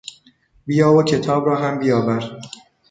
[0.65, 2.39] بیا و کتاب را هم بیاور.